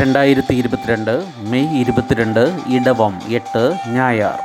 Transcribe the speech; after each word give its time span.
രണ്ടായിരത്തി 0.00 0.54
ഇരുപത്തിരണ്ട് 0.54 1.26
മെയ് 1.38 1.80
ഇരുപത്തിരണ്ട് 1.80 2.58
ഇടവം 2.66 3.18
എട്ട് 3.28 3.74
ഞായർ. 3.86 4.38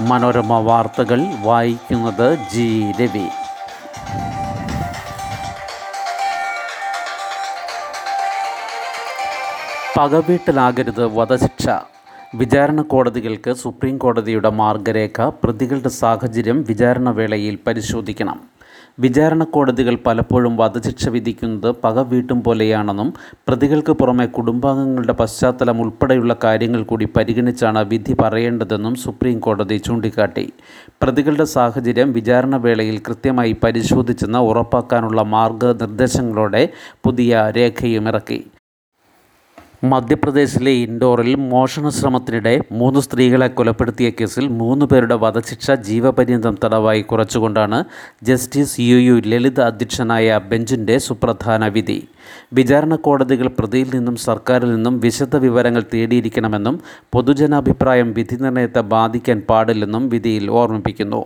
മനോരമ 0.00 0.58
വാർത്തകൾ 0.58 1.20
വായിക്കുന്നത് 1.40 2.38
ജി 2.54 2.92
രവി. 3.00 3.26
പകവീട്ടിലാകരുത് 9.98 11.06
വധശിക്ഷ. 11.06 11.68
വിചാരണ 12.34 12.82
കോടതികൾക്ക് 12.82 13.52
സുപ്രീം 13.52 13.98
കോടതിയുടെ 13.98 14.50
മാർഗരേഖ 14.50 15.22
പ്രതികളുടെ 15.22 15.88
സാഹചര്യം 15.88 16.64
വിചാരണ 16.68 17.10
വേളയിൽ 17.10 17.58
പരിശോധിക്കണം. 17.66 18.49
വിചാരണ 18.98 19.44
കോടതികൾ 19.44 19.98
പലപ്പോഴും 20.06 20.56
വധശിക്ഷ 20.56 21.08
വിധിക്കുന്നത് 21.08 21.74
പക 21.84 21.98
വീട്ടും 21.98 22.42
പോലെയാണെന്നും 22.42 23.14
പ്രതികൾക്ക് 23.48 23.92
പുറമെ 23.92 24.26
കുടുംബാംഗങ്ങളുടെ 24.26 25.12
പശ്ചാത്തലം 25.12 25.80
ഉൾപ്പെടെയുള്ള 25.80 26.36
കാര്യങ്ങൾ 26.44 26.82
കൂടി 26.82 27.04
പരിഗണിച്ചാണ് 27.04 27.88
വിധി 27.88 28.16
പറയേണ്ടതെന്നും 28.20 28.94
സുപ്രീം 28.94 29.38
കോടതി 29.38 29.76
ചൂണ്ടിക്കാട്ടി. 29.76 30.52
പ്രതികളുടെ 31.02 31.44
സാഹചര്യം 31.44 32.12
വിചാരണ 32.12 32.56
വേളയിൽ 32.56 32.98
കൃത്യമായി 32.98 33.56
പരിശോധിച്ചെന്ന് 33.64 34.38
ഉറപ്പാക്കാനുള്ള 34.38 35.22
മാർഗനിർദ്ദേശങ്ങളോടെ 35.22 36.68
പുതിയ 37.04 37.52
രേഖയും 37.56 38.08
ഇറക്കി. 38.08 38.49
മധ്യപ്രദേശിലെ 39.82 40.72
ഇൻഡോറിൽ 40.84 41.34
മോഷണശ്രമത്തിനിടെ 41.52 42.52
മൂന്ന് 42.72 43.00
സ്ത്രീകളെ 43.00 43.48
കൊലപ്പെടുത്തിയ 43.48 44.10
കേസിൽ 44.10 44.48
മൂന്ന് 44.48 44.86
പേരുടെ 44.86 45.14
വധശിക്ഷ 45.14 45.74
ജീവപര്യന്തം 45.88 46.56
തടവായി 46.64 47.02
കുറച്ചുകൊണ്ടാണ് 47.02 47.78
ജസ്റ്റിസ് 48.22 48.76
യു 48.80 48.98
യു 48.98 49.16
ലളിത് 49.26 49.62
അധ്യക്ഷനായ 49.62 50.40
ബെഞ്ചിന്റെ 50.50 50.98
സുപ്രധാന 50.98 51.68
വിധി. 51.68 51.98
വിചാരണ 52.54 52.94
കോടതികൾ 53.06 53.48
പ്രതിയിൽ 53.58 53.90
നിന്നും 53.96 54.16
സർക്കാരിൽ 54.28 54.74
നിന്നും 54.74 55.00
വിശദ 55.00 55.36
വിവരങ്ങൾ 55.46 55.84
തേടിയിരിക്കണമെന്നും 55.94 56.80
പൊതുജനാഭിപ്രായം 57.12 58.12
വിധി 58.12 58.38
നിർണയത്തെ 58.44 58.80
ബാധിക്കാൻ 58.94 59.40
പാടില്ലെന്നും 59.50 60.08
വിധിയിൽ 60.08 60.50
ഓർമ്മിപ്പിക്കുന്നു. 60.50 61.22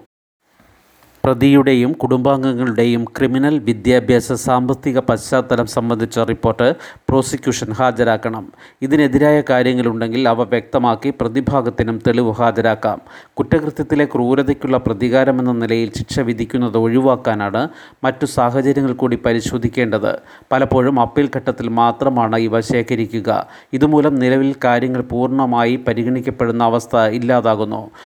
പ്രതിയുടെയും 1.24 1.92
കുടുംബാംഗങ്ങളുടെയും 1.92 3.04
ക്രിമിനൽ 3.16 3.58
വിദ്യാഭ്യാസ 3.58 4.32
സാമ്പത്തിക 4.32 4.98
പശ്ചാത്തലം 4.98 5.66
സംബന്ധിച്ച 5.66 6.18
റിപ്പോർട്ട് 6.18 6.74
പ്രോസിക്യൂഷൻ 7.08 7.72
ഹാജരാക്കണം. 7.72 8.52
ഇതിനെതിരായ 8.82 9.42
കാര്യങ്ങളുണ്ടെങ്കിൽ 9.50 10.28
അവ 10.28 10.42
വ്യക്തമാക്കി 10.42 11.10
പ്രതിഭാഗത്തിനും 11.20 12.02
തെളിവ് 12.06 12.32
ഹാജരാക്കാം. 12.32 13.00
കുറ്റകൃത്യത്തിലെ 13.38 14.04
ക്രൂരതയ്ക്കുള്ള 14.04 14.76
പ്രതികാരമെന്ന 14.76 15.52
നിലയിൽ 15.52 15.90
ശിക്ഷ 15.98 16.20
വിധിക്കുന്നത് 16.20 16.78
ഒഴിവാക്കാനാണ് 16.78 17.68
മറ്റു 18.04 18.26
സാഹചര്യങ്ങൾ 18.26 18.92
കൂടി 18.92 19.16
പരിശോധിക്കേണ്ടത്. 19.16 20.12
പലപ്പോഴും 20.52 21.00
അപ്പീൽ 21.00 21.30
ഘട്ടത്തിൽ 21.36 21.68
മാത്രമാണ് 21.68 22.36
ഇവ 22.36 22.60
ശേഖരിക്കുക. 22.60 23.30
ഇതുമൂലം 23.72 24.14
നിലവിൽ 24.14 24.54
കാര്യങ്ങൾ 24.64 25.00
പൂർണമായി 25.00 25.76
പരിഗണിക്കപ്പെടുന്ന 25.76 26.64
അവസ്ഥ 26.64 26.96
ഇല്ലാതാകുന്നു. 26.96 28.03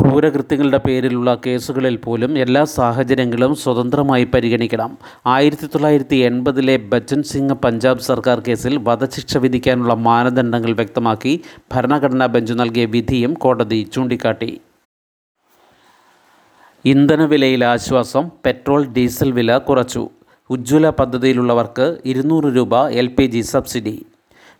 ക്രൂരകൃത്യങ്ങളുടെ 0.00 0.78
പേരിലുള്ള 0.78 1.38
കേസുകളിൽ 1.46 1.96
പോലും 1.96 2.38
എല്ലാ 2.38 2.64
സാഹചര്യങ്ങളും 2.64 3.54
സ്വതന്ത്രമായി 3.54 4.24
പരിഗണിക്കണം. 4.24 4.98
ആയിരത്തി 5.26 5.66
തൊള്ളായിരത്തി 5.66 6.16
എൺപതിലെ 6.16 6.76
ബച്ചൻ 6.76 7.22
സിംഗ് 7.22 7.52
പഞ്ചാബ് 7.52 7.98
സർക്കാർ 7.98 8.42
കേസിൽ 8.48 8.76
വധശിക്ഷ 8.82 9.36
വിധിക്കാനുള്ള 9.36 9.94
മാനദണ്ഡങ്ങൾ 9.94 10.72
വ്യക്തമാക്കി 10.72 11.40
ഭരണഘടനാ 11.72 12.26
ബെഞ്ച് 12.26 12.52
നൽകിയ 12.52 12.84
വിധിയും 12.84 13.34
കോടതി 13.34 13.90
ചൂണ്ടിക്കാട്ടി. 13.94 14.60
ഇന്ധനവിലയിൽ 16.84 17.64
ആശ്വാസം 17.64 18.30
പെട്രോൾ 18.46 18.86
ഡീസൽ 18.86 19.32
വില 19.32 19.58
കുറച്ചു. 19.58 20.08
ഉജ്ജ്വല 20.50 20.90
പദ്ധതിയിലുള്ളവർക്ക് 20.90 21.98
ഇരുന്നൂറ് 22.04 22.56
രൂപ 22.56 22.88
എൽ 22.88 23.42
സബ്സിഡി. 23.42 24.06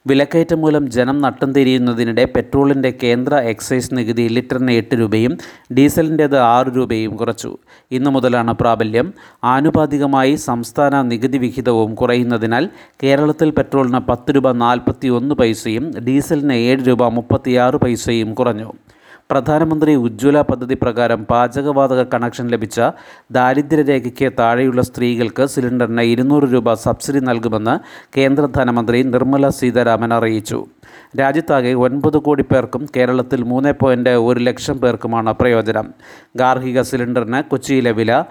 വിലക്കയറ്റം 0.06 0.60
മൂലം 0.60 0.90
ജനം 0.90 1.20
നട്ടം 1.20 1.52
തിരിയുന്നതിനിടെ 1.52 2.24
പെട്രോളിന്റെ 2.24 2.90
കേന്ദ്ര 3.02 3.34
എക്സൈസ് 3.34 3.94
നികുതി 3.94 4.28
ലിറ്ററിന് 4.28 4.70
എട്ട് 4.70 4.94
രൂപയും 4.94 5.38
ഡീസലിന്റേത് 5.74 6.38
ആറ് 6.38 6.66
രൂപയും 6.77 7.16
കുറച്ചു. 7.16 7.58
ഇന്നു 7.92 8.10
മുതലാണ് 8.10 8.52
പ്രാബല്യം. 8.52 9.12
ആനുപാതികമായി 9.44 10.34
സംസ്ഥാന 10.34 11.02
നികുതി 11.02 11.39
വിഹിതവും 11.39 11.94
കുറയുന്നതിനാൽ 11.94 12.68
കേരളത്തിൽ 13.02 13.50
പെട്രോളിന് 13.50 13.98
പത്ത് 13.98 14.34
രൂപ 14.36 14.52
നാൽപ്പത്തി 14.52 15.08
ഒന്ന് 15.08 15.34
പൈസയും 15.34 15.90
ഡീസലിന് 16.06 16.52
ഏഴ് 16.52 16.86
രൂപ 16.89 17.08
മുപ്പത്തിയാറ് 17.08 17.77
പൈസയും 17.77 18.34
കുറഞ്ഞു. 18.34 18.72
പ്രധാനമന്ത്രി 19.30 19.95
ഉജ്ജ്വല 19.95 20.41
പദ്ധതി 20.41 20.77
പ്രകാരം 20.83 21.27
പാചകവാതക 21.30 22.02
കണക്ഷൻ 22.14 22.46
ലഭിച്ച 22.48 22.80
ദാരിദ്ര്യരേഖയ്ക്ക് 23.33 24.33
താഴെയുള്ള 24.39 24.83
സ്ത്രീകൾക്ക് 24.83 25.46
സിലിണ്ടറിന് 25.46 26.01
ഇരുന്നൂറ് 26.01 26.42
രൂപ 26.42 26.74
സബ്സിഡി 26.74 27.18
നൽകുമെന്ന് 27.18 27.74
കേന്ദ്ര 28.17 28.46
ധനമന്ത്രി 28.46 29.02
നിർമ്മല 29.02 29.48
സീതാരാമൻ 29.48 30.14
അറിയിച്ചു. 30.14 30.67
രാജ്യത്താകെ 31.20 31.73
ഒൻപത് 31.73 32.19
കോടി 32.19 32.42
പേർക്കും 32.42 32.86
കേരളത്തിൽ 32.96 33.42
മൂന്ന് 33.42 33.73
പോയിന്റ് 33.83 34.11
ഒരു 34.11 34.40
ലക്ഷം 34.40 34.79
പേർക്കുമാണ് 34.79 35.35
പ്രയോജനം. 35.40 35.89
ഗാർഹിക 36.36 36.83
സിലിണ്ടറിന് 36.83 37.42
കൊച്ചിയിലെ 37.51 37.92
വില 37.92 38.24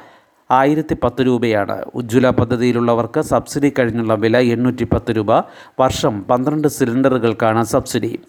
ആയിരത്തി 0.52 0.96
പത്ത് 1.04 1.22
രൂപയാണ്. 1.26 1.76
ഉജ്ജ്വല 1.96 2.30
പദ്ധതിയിലുള്ളവർക്ക് 2.30 3.22
സബ്സിഡി 3.22 3.74
കഴിഞ്ഞുള്ള 3.80 4.14
വില 4.14 4.38
എണ്ണൂറ്റി 4.38 4.86
പത്ത് 4.94 5.12
രൂപ. 5.16 5.32
വർഷം 5.80 6.24
പന്ത്രണ്ട് 6.30 6.68
സിലിണ്ടറുകൾക്കാണ് 6.68 7.64
സബ്സിഡി. 7.64 8.20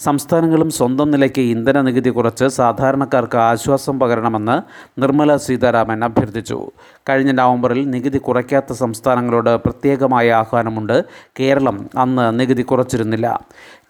സംസ്ഥാനങ്ങളും 0.00 0.70
സ്വന്തം 0.70 1.10
നിലയ്ക്ക് 1.10 1.42
ഇന്ധന 1.42 1.80
നികുതി 1.80 2.10
കുറച്ച് 2.10 2.44
സാധാരണക്കാർക്ക് 2.44 3.38
ആശ്വാസം 3.38 4.00
പകരണമെന്ന് 4.00 4.56
നിർമ്മല 5.00 5.36
സീതാരാമൻ 5.36 6.04
അഭ്യർത്ഥിച്ചു. 6.04 6.70
കഴിഞ്ഞ 7.08 7.30
നവംബറിൽ 7.30 7.90
നികുതി 7.90 8.18
കുറയ്ക്കാത്ത 8.18 8.72
സംസ്ഥാനങ്ങളോട് 8.72 9.56
പ്രത്യേകമായ 9.56 10.32
ആഹ്വാനമുണ്ട്. 10.32 11.04
കേരളം 11.40 11.90
അന്ന് 11.98 12.40
നികുതി 12.40 12.62
കുറച്ചിരുന്നില്ല. 12.62 13.40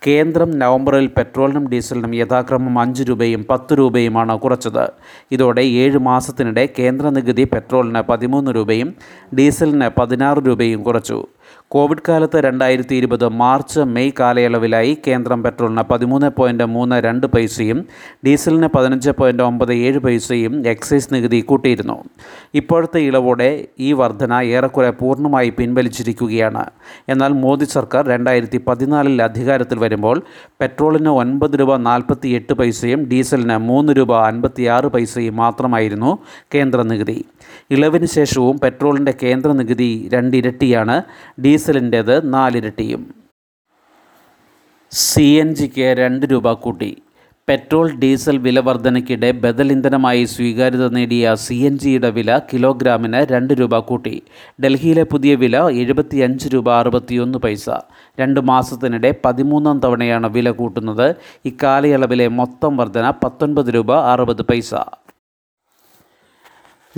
കേന്ദ്രം 0.06 0.58
നവംബറിൽ 0.58 1.06
പെട്രോളിനും 1.06 1.68
ഡീസലിനും 1.68 2.14
യഥാക്രമം 2.14 2.78
അഞ്ച് 2.78 3.02
രൂപയും 3.02 3.46
പത്ത് 3.50 3.78
രൂപയുമാണ് 3.78 4.38
കുറച്ചത്. 4.38 4.90
ഇതോടെ 5.32 5.62
ഏഴ് 5.62 5.98
മാസത്തിനിടെ 5.98 6.68
കേന്ദ്ര 6.78 7.08
നികുതി 7.08 7.44
പെട്രോളിന് 7.44 8.02
പതിമൂന്ന് 8.02 8.50
രൂപയും 8.50 8.94
ഡീസലിന് 9.38 9.90
പതിനാറ് 10.00 10.38
രൂപയും 10.38 10.82
കുറച്ചു. 10.82 11.26
കോവിഡ് 11.68 12.04
കാലത്ത് 12.08 12.38
രണ്ടായിരത്തി 12.44 12.94
ഇരുപത് 12.94 13.28
മാർച്ച് 13.28 13.80
മെയ് 13.80 14.12
കാലയളവിലായി 14.20 14.98
കേന്ദ്രം 15.06 15.42
പെട്രോളിന് 15.42 15.82
പതിമൂന്ന് 15.90 16.30
പോയിന്റ് 16.36 16.64
മൂന്ന് 16.64 16.96
രണ്ട് 16.96 17.26
പൈസയും 17.26 17.86
ഡീസലിന് 18.26 18.66
പതിനഞ്ച് 18.66 19.10
പോയിന്റ് 19.10 19.42
ഒമ്പത് 19.42 19.72
ഏഴ് 19.74 19.98
പൈസയും 19.98 20.66
എക്സൈസ് 20.66 21.14
നികുതി 21.14 21.40
കൂട്ടിയിരുന്നു. 21.40 22.04
ഇപ്പോഴത്തെ 22.54 23.00
ഇളവോടെ 23.00 23.66
ഈ 23.80 23.92
വർധന 23.92 24.40
ഏറെക്കുറെ 24.40 24.90
പൂർണമായി 24.90 25.50
പിൻവലിച്ചിരിക്കുകയാണ്. 25.50 26.64
എന്നാൽ 27.08 27.32
മോദി 27.32 27.64
സർക്കാർ 27.64 28.06
രണ്ടായിരത്തി 28.06 28.60
പതിനാലിൽ 28.66 29.22
അധികാരത്തിൽ 29.22 29.78
വരുമ്പോൾ 29.78 30.22
പെട്രോളിന് 30.60 31.08
ഒൻപത് 31.08 31.60
രൂപ 31.60 31.76
നാൽപ്പത്തി 31.76 32.28
എട്ട് 32.28 32.52
പൈസയും 32.52 33.04
ഡീസലിന് 33.04 33.56
മൂന്ന് 33.56 33.92
രൂപ 33.92 34.12
അൻപത്തിയാറ് 34.26 34.86
പൈസയും 34.86 35.36
മാത്രമായിരുന്നു 35.36 36.18
കേന്ദ്ര 36.54 36.82
നികുതി. 36.82 37.24
ഇളവിന് 37.70 38.06
ശേഷവും 38.06 38.58
പെട്രോളിന്റെ 38.58 39.14
കേന്ദ്ര 39.22 39.52
നികുതി 39.52 40.10
രണ്ടിരട്ടിയാണ് 40.12 41.02
ഡീസലിന്റേത് 41.44 42.34
നാലിരട്ടിയും. 42.34 43.14
സി 44.90 45.22
എൻ 45.22 45.54
ജിക്ക് 45.54 45.96
രണ്ട് 45.98 46.26
രൂപ 46.26 46.52
കൂട്ടി. 46.52 47.02
പെട്രോൾ 47.48 47.90
ഡീസൽ 47.90 48.38
വില 48.38 48.60
വർധനയ്ക്കിടെ 48.60 49.30
ബദൽ 49.30 49.72
ഇന്ധനമായി 49.72 50.24
സ്വീകാര്യത 50.24 50.88
നേടിയ 50.88 51.34
സി 51.34 51.54
എൻ 51.54 51.78
ജിയുടെ 51.78 52.10
വില 52.10 52.38
കിലോഗ്രാമിന് 52.38 53.26
രണ്ട് 53.32 53.54
രൂപ 53.54 53.78
കൂട്ടി. 53.78 54.22
ഡൽഹിയിലെ 54.64 55.02
പുതിയ 55.02 55.34
വില 55.34 55.68
എഴുപത്തിയഞ്ച് 55.68 56.48
രൂപ 56.54 56.72
അറുപത്തിയൊന്ന് 56.72 57.38
പൈസ. 57.38 57.70
രണ്ട് 58.20 58.40
മാസത്തിനിടെ 58.40 59.14
പതിമൂന്നാം 59.24 59.80
തവണയാണ് 59.80 60.26
വില 60.26 60.50
കൂട്ടുന്നത്. 60.50 61.16
ഇക്കാലയളവിലെ 61.44 62.28
മൊത്തം 62.28 62.76
വർധന 62.76 63.10
പത്തൊൻപത് 63.10 63.74
രൂപ 63.74 64.00
അറുപത് 64.00 64.42
പൈസ. 64.42 64.74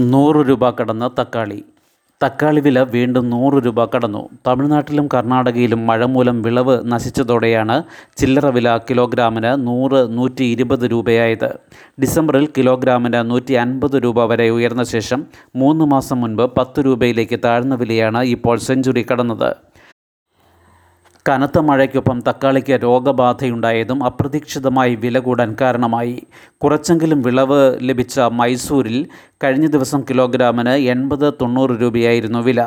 നൂറ് 0.00 0.48
രൂപ 0.48 0.70
കടന്ന 0.70 1.10
തക്കാളി. 1.20 1.64
തക്കാളി 2.22 2.60
വില 2.60 2.80
വീണ്ടും 2.82 3.30
നൂറ് 3.30 3.64
രൂപ 3.66 3.84
കടന്നു. 3.84 4.28
തമിഴ്നാട്ടിലും 4.46 5.08
കർണാടകയിലും 5.14 5.86
മഴ 5.86 6.04
മൂലം 6.04 6.42
വിളവ് 6.42 6.74
നശിച്ചതോടെയാണ് 6.92 7.82
ചില്ലറ 8.16 8.46
വില 8.46 8.76
കിലോഗ്രാമിന് 8.90 9.52
നൂറ് 9.66 10.00
നൂറ്റി 10.18 10.44
ഇരുപത് 10.44 10.84
രൂപയായത്. 10.90 11.48
ഡിസംബറിൽ 12.02 12.48
കിലോഗ്രാമിന് 12.58 13.30
നൂറ്റി 13.30 13.54
അൻപത് 13.54 13.96
രൂപ 14.04 14.24
വരെ 14.24 14.50
ഉയർന്ന 14.50 14.82
ശേഷം 14.82 15.22
മൂന്ന് 15.56 15.84
മാസം 15.84 16.20
മുൻപ് 16.20 16.44
പത്ത് 16.58 16.80
രൂപയിലേക്ക് 16.86 17.38
താഴ്ന്ന 17.44 17.74
വിലയാണ് 17.74 18.22
ഇപ്പോൾ 18.22 18.58
സെഞ്ചുറി 18.58 19.06
കടന്നത്. 19.12 19.50
കനത്ത 21.28 21.58
മഴയ്ക്കൊപ്പം 21.58 22.22
തക്കാളിക്ക് 22.28 22.78
രോഗബാധയുണ്ടായതും 22.82 24.04
അപ്രതീക്ഷിതമായി 24.04 24.94
വില 24.94 25.18
കൂടാൻ 25.18 25.56
കാരണമായി. 25.60 26.22
കുറച്ചെങ്കിലും 26.64 27.22
വിളവ് 27.22 27.78
ലഭിച്ച 27.80 28.20
മൈസൂരിൽ 28.20 29.06
കഴിഞ്ഞ 29.44 29.66
ദിവസം 29.66 30.04
കിലോഗ്രാമിന് 30.10 30.68
എൺപത് 30.68 31.34
തൊണ്ണൂറ് 31.40 31.70
രൂപയായിരുന്നു 31.70 32.38
വില. 32.38 32.66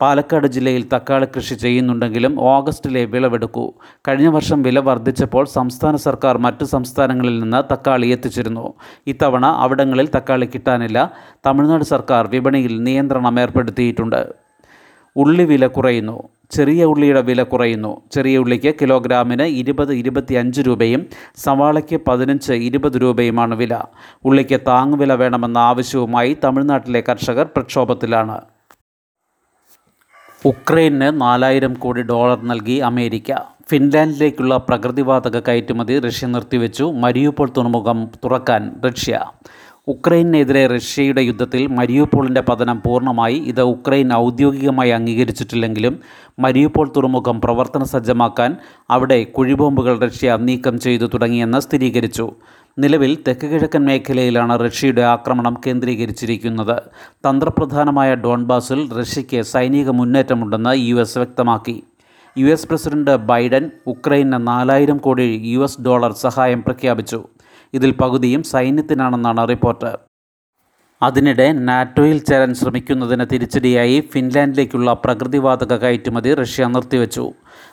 പാലക്കാട് 0.00 0.46
ജില്ലയിൽ 0.46 0.88
തക്കാളി 0.94 1.26
കൃഷി 1.36 1.54
ചെയ്യുന്നുണ്ടെങ്കിലും 1.54 2.40
ഓഗസ്റ്റിലെ 2.40 3.04
വിളവെടുക്കൂ. 3.04 3.72
കഴിഞ്ഞ 4.08 4.26
വർഷം 4.26 4.62
വില 4.62 4.78
വർദ്ധിച്ചപ്പോൾ 4.78 5.44
സംസ്ഥാന 5.44 5.96
സർക്കാർ 5.96 6.38
മറ്റു 6.38 6.64
സംസ്ഥാനങ്ങളിൽ 6.64 7.38
നിന്ന് 7.38 7.72
തക്കാളി 7.72 8.06
എത്തിച്ചിരുന്നു. 8.06 8.74
ഇത്തവണ 9.06 9.46
അവിടങ്ങളിൽ 9.46 10.08
തക്കാളി 10.16 10.46
കിട്ടാനില്ല. 10.46 11.12
തമിഴ്നാട് 11.46 11.84
സർക്കാർ 11.84 12.26
വിപണിയിൽ 12.26 12.82
നിയന്ത്രണം 12.82 13.40
ഏർപ്പെടുത്തിയിട്ടുണ്ട്. 13.40 14.32
ഉള്ളി 15.16 15.44
വില 15.44 15.66
കുറയുന്നു. 15.66 16.33
ചെറിയ 16.50 16.84
ഉള്ളിയുടെ 16.84 17.20
വില 17.20 17.42
കുറയുന്നു. 17.42 18.00
ചെറിയ 18.12 18.38
ഉള്ളിക്ക് 18.38 18.74
കിലോഗ്രാമിന് 18.80 19.42
ഇരുപത് 19.42 19.92
ഇരുപത്തിയഞ്ച് 19.94 20.60
രൂപയും 20.60 21.06
സവാളയ്ക്ക് 21.36 22.00
പതിനഞ്ച് 22.08 22.52
ഇരുപത് 22.52 23.02
രൂപയുമാണ് 23.02 23.54
വില. 23.54 23.78
ഉള്ളിക്ക് 24.24 24.60
താങ്ങുവില 24.66 25.12
വേണമെന്ന 25.12 25.58
ആവശ്യവുമായി 25.58 26.36
തമിഴ്നാട്ടിലെ 26.44 27.04
കർഷകർ 27.08 27.44
പ്രക്ഷോഭത്തിലാണ്. 27.44 28.40
ഉക്രൈന് 30.44 31.20
നാലായിരം 31.20 31.74
കോടി 31.74 32.02
ഡോളർ 32.02 32.42
നൽകി 32.42 32.72
അമേരിക്ക. 32.72 33.34
ഫിൻലാൻഡിലേക്കുള്ള 33.70 34.56
പ്രകൃതിവാതക 34.56 35.40
കയറ്റുമതി 35.40 35.98
റഷ്യ 35.98 36.26
നിർത്തിവെച്ചു. 36.26 36.84
മരിയുപോൾ 36.84 37.50
തുറമുഖം 37.56 38.08
തുറക്കാൻ 38.24 38.80
റഷ്യ. 38.84 39.32
ഉക്രൈനെതിരെ 39.86 40.66
റഷ്യയുടെ 40.66 41.22
യുദ്ധത്തിൽ 41.22 41.66
മരിയുപോളിന്റെ 41.66 42.40
പതനം 42.40 42.82
പൂർണമായി. 42.86 43.34
ഇത് 43.34 43.60
ഉക്രൈൻ 43.62 44.12
ഔദ്യോഗികമായി 44.12 44.90
അംഗീകരിച്ചിട്ടില്ലെങ്കിലും 44.90 46.00
മരിയുപോൾ 46.38 46.92
തുറമുഖം 46.96 47.40
പ്രവർത്തന 47.40 47.84
സജ്ജമാക്കാൻ 47.84 48.56
അവിടെ 48.90 49.24
കുഴിബോംബുകൾ 49.24 50.00
റഷ്യ 50.00 50.38
നീക്കം 50.40 50.80
ചെയ്തു 50.80 51.04
തുടങ്ങിയെന്ന് 51.04 51.60
സ്ഥിരീകരിച്ചു. 51.60 52.32
നിലവിൽ 52.78 53.18
തെക്ക് 53.28 53.46
കിഴക്കൻ 53.46 53.84
മേഖലയിലാണ് 53.84 54.60
റഷ്യയുടെ 54.64 55.02
ആക്രമണം 55.02 55.60
കേന്ദ്രീകരിച്ചിരിക്കുന്നത്. 55.66 56.82
തന്ത്രപ്രധാനമായ 57.26 58.14
ഡോൺബാസിൽ 58.14 58.92
റഷ്യയ്ക്ക് 59.00 59.42
സൈനിക 59.42 59.90
മുന്നേറ്റമുണ്ടെന്ന് 59.90 60.74
യു 60.76 60.96
എസ് 60.96 61.18
വ്യക്തമാക്കി. 61.18 61.82
യു 62.38 62.46
എസ് 62.46 62.68
പ്രസിഡന്റ് 62.68 63.16
ബൈഡൻ 63.16 63.70
ഉക്രൈന് 63.86 64.46
നാലായിരം 64.46 64.96
കോടി 64.96 65.40
യു 65.44 65.60
എസ് 65.60 65.80
ഡോളർ 65.80 66.12
സഹായം 66.12 66.62
പ്രഖ്യാപിച്ചു. 66.62 67.24
ഇതിൽ 67.74 67.92
പകുതിയും 67.92 68.42
സൈന്യത്തിനാണെന്നാണ് 68.42 69.48
റിപ്പോർട്ട്. 69.48 69.92
അതിനിടെ 71.02 71.52
നാറ്റോയിൽ 71.52 72.18
ചേരാൻ 72.18 72.54
ശ്രമിക്കുന്നതിന് 72.54 73.24
തിരിച്ചടിയായി 73.32 74.08
ഫിൻലാൻഡിലേക്കുള്ള 74.12 74.92
പ്രകൃതിവാതക 74.92 75.76
കയറ്റുമതി 75.76 76.34
റഷ്യ 76.34 76.66
നിർത്തിവെച്ചു. 76.66 77.32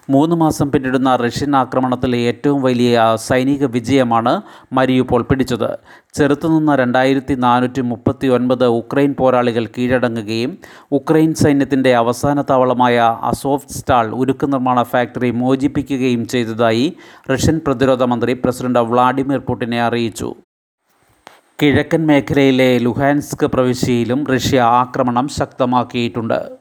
മൂന്ന് 0.09 0.35
മാസം 0.35 0.71
പിന്നിടുന്ന 0.71 1.15
റഷ്യൻ 1.15 1.55
ആക്രമണത്തിലെ 1.55 2.17
ഏറ്റവും 2.17 2.61
വലിയ 2.61 3.01
സൈനിക 3.15 3.65
വിജയമാണ് 3.65 4.41
മരിയുപോൾ 4.73 5.21
പിടിച്ചത്. 5.21 5.77
ചെറുത്തുനിന്ന 6.13 6.75
രണ്ടായിരത്തി 6.75 7.33
നാനൂറ്റി 7.33 7.81
മുപ്പത്തി 7.81 8.27
ഒൻപത് 8.27 8.65
ഉക്രൈൻ 8.65 9.15
പോരാളികൾ 9.19 9.65
കീഴടങ്ങുകയും 9.65 10.57
ഉക്രൈൻ 10.91 11.33
സൈന്യത്തിന്റെ 11.33 11.95
അവസാന 11.95 12.41
താവളമായ 12.41 13.19
അസോഫ്റ്റ് 13.21 13.73
സ്റ്റാൾ 13.73 14.11
ഉരുക്ക് 14.11 14.53
നിർമ്മാണ 14.53 14.83
ഫാക്ടറി 14.83 15.31
മോചിപ്പിക്കുകയും 15.31 16.27
ചെയ്തതായി 16.27 16.93
റഷ്യൻ 17.31 17.61
പ്രതിരോധ 17.67 18.03
മന്ത്രി 18.03 18.33
പ്രസിഡന്റ് 18.33 18.79
വ്ളാഡിമിർ 18.79 19.37
പുടിനെ 19.37 19.81
അറിയിച്ചു. 19.81 20.35
കിഴക്കൻ 21.61 22.07
മേഖലയിലെ 22.07 22.77
ലുഹാൻസ്ക് 22.77 23.45
പ്രവിശ്യയിലും 23.45 24.27
റഷ്യ 24.27 24.59
ആക്രമണം 24.59 25.27
ശക്തമാക്കിയിട്ടുണ്ട്. 25.27 26.60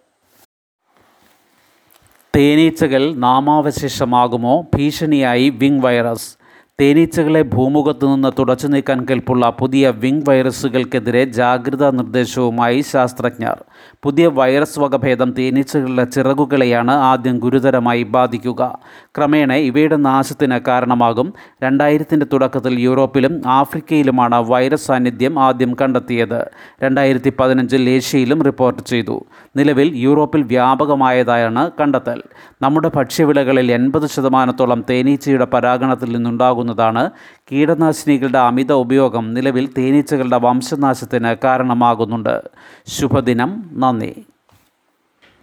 തേനീച്ചകൾ 2.37 3.15
നാമാവശേഷമാകുമോ? 3.15 4.61
ഭീഷണിയായി 4.77 5.49
വിങ് 5.49 5.81
വൈറസ്. 5.81 6.37
തേനീച്ചകളെ 6.81 7.43
ഭൂമുഖത്തു 7.43 8.07
നിന്ന് 8.07 8.33
തുടച്ചു 8.39 8.67
നീക്കാൻ 8.67 9.05
കെൽപ്പുള്ള 9.05 9.51
പുതിയ 9.51 9.91
വിങ് 9.91 10.23
വൈറസുകൾക്കെതിരെ 10.29 11.25
ജാഗ്രതാ 11.25 11.91
നിർദ്ദേശവുമായി 11.91 12.81
ശാസ്ത്രജ്ഞർ. 12.81 13.65
പുതിയ 14.03 14.27
വൈറസ് 14.27 14.79
വകഭേദം 14.79 15.33
തേനീച്ചകളുടെ 15.33 16.05
ചിറകുകളെയാണ് 16.05 16.91
ആദ്യം 16.91 17.39
ഗുരുതരമായി 17.39 18.03
ബാധിക്കുക. 18.03 18.79
ക്രമേണ 19.17 19.53
ഇവയുടെ 19.53 19.97
നാശത്തിന് 19.97 20.61
കാരണമാകും. 20.69 21.33
രണ്ടായിരത്തിന്റെ 21.65 22.27
തുടക്കത്തിൽ 22.33 22.81
യൂറോപ്പിലും 22.81 23.43
ആഫ്രിക്കയിലുമാണ് 23.47 24.35
വൈറസ് 24.35 24.87
സാന്നിധ്യം 24.87 25.39
ആദ്യം 25.39 25.77
കണ്ടെത്തിയത്. 25.83 26.51
രണ്ടായിരത്തി 26.83 27.33
പതിനഞ്ചിൽ 27.41 27.91
ഏഷ്യയിലും 27.91 28.43
റിപ്പോർട്ട് 28.43 28.83
ചെയ്തു. 28.83 29.25
നിലവിൽ 29.57 29.93
യൂറോപ്പിൽ 29.97 30.43
വ്യാപകമായതായാണ് 30.43 31.71
കണ്ടെത്തൽ. 31.81 32.23
നമ്മുടെ 32.63 32.91
ഭക്ഷ്യവിളകളിൽ 32.95 33.73
എൺപത് 33.73 34.07
ശതമാനത്തോളം 34.07 34.85
തേനീച്ചയുടെ 34.91 35.45
പരാഗണത്തിൽ 35.45 36.13
നിന്നുണ്ടാകുന്നതാണ് 36.13 37.11
കീടനാശിനികളുടെ 37.53 38.39
അമിത 38.39 38.73
ഉപയോഗം 38.73 39.35
നിലവിൽ 39.35 39.69
തേനീച്ചകളുടെ 39.79 40.39
വംശനാശത്തിന് 40.39 41.37
കാരണമാകുന്നുണ്ട്. 41.45 42.43
ശുഭദിനം. 42.87 43.71
നന്ദി. 43.73 44.25